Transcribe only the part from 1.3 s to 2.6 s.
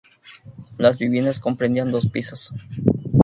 comprendían dos pisos.